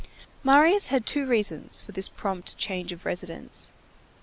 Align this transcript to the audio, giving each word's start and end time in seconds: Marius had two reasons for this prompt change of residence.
Marius 0.43 0.87
had 0.87 1.05
two 1.05 1.27
reasons 1.27 1.79
for 1.79 1.91
this 1.91 2.07
prompt 2.09 2.57
change 2.57 2.91
of 2.91 3.05
residence. 3.05 3.71